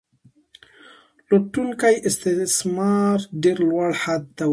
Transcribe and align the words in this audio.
لوټونکی 1.29 1.95
استثمار 2.09 3.17
ډیر 3.43 3.57
لوړ 3.69 3.89
حد 4.01 4.23
ته 4.37 4.43
ورسید. 4.45 4.49